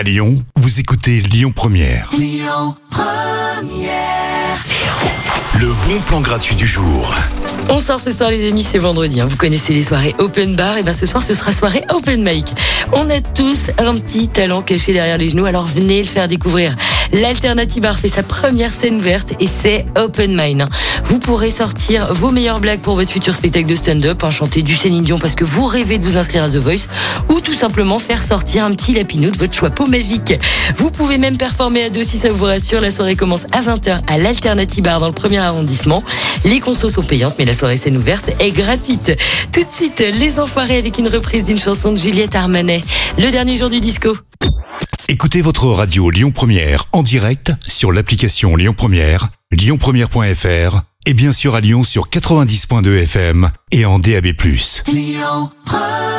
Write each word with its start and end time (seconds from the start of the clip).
À 0.00 0.02
Lyon, 0.02 0.42
vous 0.56 0.80
écoutez 0.80 1.20
Lyon 1.20 1.52
Première. 1.54 2.10
Le 5.60 5.66
bon 5.86 6.00
plan 6.06 6.22
gratuit 6.22 6.54
du 6.56 6.66
jour. 6.66 7.14
On 7.68 7.80
sort 7.80 8.00
ce 8.00 8.10
soir 8.10 8.30
les 8.30 8.48
amis, 8.48 8.62
c'est 8.62 8.78
vendredi. 8.78 9.20
hein. 9.20 9.26
Vous 9.26 9.36
connaissez 9.36 9.74
les 9.74 9.82
soirées 9.82 10.14
open 10.18 10.56
bar, 10.56 10.78
et 10.78 10.82
ben 10.82 10.94
ce 10.94 11.04
soir 11.04 11.22
ce 11.22 11.34
sera 11.34 11.52
soirée 11.52 11.84
open 11.90 12.22
mic. 12.22 12.54
On 12.94 13.10
a 13.10 13.20
tous 13.20 13.70
un 13.76 13.94
petit 13.98 14.28
talent 14.28 14.62
caché 14.62 14.94
derrière 14.94 15.18
les 15.18 15.28
genoux, 15.28 15.44
alors 15.44 15.66
venez 15.66 16.00
le 16.00 16.08
faire 16.08 16.28
découvrir. 16.28 16.74
L'Alternative 17.12 17.82
Bar 17.82 17.98
fait 17.98 18.08
sa 18.08 18.22
première 18.22 18.70
scène 18.70 18.96
ouverte 18.98 19.34
et 19.40 19.48
c'est 19.48 19.84
Open 19.96 20.32
Mind. 20.34 20.68
Vous 21.04 21.18
pourrez 21.18 21.50
sortir 21.50 22.14
vos 22.14 22.30
meilleures 22.30 22.60
blagues 22.60 22.78
pour 22.80 22.94
votre 22.94 23.10
futur 23.10 23.34
spectacle 23.34 23.66
de 23.66 23.74
stand-up, 23.74 24.22
hein, 24.22 24.30
chanter 24.30 24.62
du 24.62 24.76
Céline 24.76 25.02
Dion 25.02 25.18
parce 25.18 25.34
que 25.34 25.44
vous 25.44 25.66
rêvez 25.66 25.98
de 25.98 26.04
vous 26.04 26.18
inscrire 26.18 26.44
à 26.44 26.48
The 26.48 26.56
Voice 26.56 26.86
simplement 27.60 27.98
faire 27.98 28.22
sortir 28.22 28.64
un 28.64 28.70
petit 28.70 28.94
lapinou 28.94 29.30
de 29.30 29.36
votre 29.36 29.52
choix 29.52 29.68
peau 29.68 29.86
magique. 29.86 30.32
Vous 30.78 30.90
pouvez 30.90 31.18
même 31.18 31.36
performer 31.36 31.84
à 31.84 31.90
deux 31.90 32.04
si 32.04 32.16
ça 32.16 32.32
vous 32.32 32.46
rassure. 32.46 32.80
La 32.80 32.90
soirée 32.90 33.16
commence 33.16 33.44
à 33.52 33.60
20h 33.60 34.00
à 34.06 34.18
l'Alternative 34.18 34.82
Bar 34.82 34.98
dans 34.98 35.08
le 35.08 35.12
premier 35.12 35.38
arrondissement. 35.38 36.02
Les 36.46 36.60
consos 36.60 36.88
sont 36.88 37.02
payantes 37.02 37.34
mais 37.38 37.44
la 37.44 37.52
soirée 37.52 37.76
scène 37.76 37.98
ouverte 37.98 38.30
est 38.40 38.52
gratuite. 38.52 39.12
Tout 39.52 39.60
de 39.60 39.70
suite, 39.70 40.00
les 40.00 40.40
enfoirés 40.40 40.78
avec 40.78 40.96
une 40.96 41.08
reprise 41.08 41.44
d'une 41.44 41.58
chanson 41.58 41.92
de 41.92 41.98
Juliette 41.98 42.34
Armanet. 42.34 42.80
Le 43.18 43.30
dernier 43.30 43.56
jour 43.56 43.68
du 43.68 43.80
disco. 43.80 44.16
Écoutez 45.08 45.42
votre 45.42 45.66
radio 45.66 46.08
Lyon 46.08 46.30
Première 46.30 46.86
en 46.92 47.02
direct 47.02 47.52
sur 47.68 47.92
l'application 47.92 48.56
Lyon 48.56 48.72
Première, 48.74 49.28
lyonpremière.fr 49.50 50.80
et 51.04 51.12
bien 51.12 51.32
sûr 51.34 51.54
à 51.54 51.60
Lyon 51.60 51.84
sur 51.84 52.08
90.2 52.08 53.02
FM 53.02 53.50
et 53.70 53.84
en 53.84 53.98
DAB+. 53.98 54.28
Lyon 54.86 55.50
Première 55.66 56.09